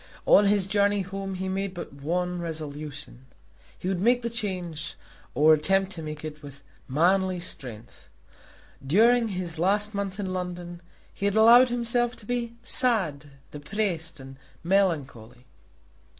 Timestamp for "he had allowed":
11.13-11.69